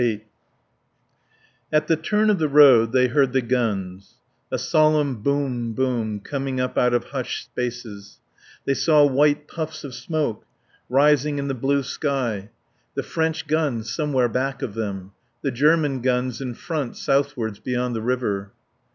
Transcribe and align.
VIII 0.01 0.25
At 1.71 1.85
the 1.85 1.95
turn 1.95 2.31
of 2.31 2.39
the 2.39 2.49
road 2.49 2.91
they 2.91 3.05
heard 3.07 3.33
the 3.33 3.41
guns: 3.43 4.15
a 4.51 4.57
solemn 4.57 5.21
Boom 5.21 5.73
Boom 5.73 6.21
coming 6.21 6.59
up 6.59 6.75
out 6.75 6.95
of 6.95 7.03
hushed 7.03 7.45
spaces; 7.45 8.17
they 8.65 8.73
saw 8.73 9.05
white 9.05 9.47
puffs 9.47 9.83
of 9.83 9.93
smoke 9.93 10.43
rising 10.89 11.37
in 11.37 11.47
the 11.47 11.53
blue 11.53 11.83
sky. 11.83 12.49
The 12.95 13.03
French 13.03 13.45
guns 13.45 13.91
somewhere 13.93 14.27
back 14.27 14.63
of 14.63 14.73
them. 14.73 15.11
The 15.43 15.51
German 15.51 16.01
guns 16.01 16.41
in 16.41 16.55
front 16.55 16.97
southwards 16.97 17.59
beyond 17.59 17.95
the 17.95 18.01
river. 18.01 18.53